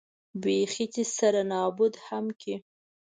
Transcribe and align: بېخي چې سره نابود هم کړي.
بېخي 0.43 0.85
چې 0.93 1.03
سره 1.17 1.41
نابود 1.51 1.93
هم 2.07 2.25
کړي. 2.39 2.55